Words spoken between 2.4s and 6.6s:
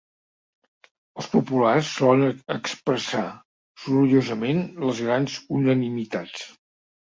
expressar sorollosament les grans unanimitats.